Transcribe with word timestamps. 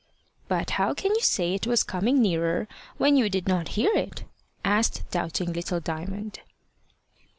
"But 0.47 0.71
how 0.81 0.95
can 0.95 1.11
you 1.13 1.21
say 1.21 1.53
it 1.53 1.67
was 1.67 1.83
coming 1.83 2.23
nearer 2.23 2.67
when 2.97 3.15
you 3.17 3.29
did 3.29 3.47
not 3.47 3.67
hear 3.77 3.93
it?" 3.93 4.23
asked 4.65 5.03
doubting 5.11 5.53
little 5.53 5.79
Diamond. 5.79 6.39